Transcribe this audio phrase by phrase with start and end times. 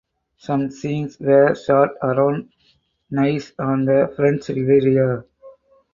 [0.39, 2.49] Some scenes were shot around
[3.11, 5.25] Nice on the French Riviera.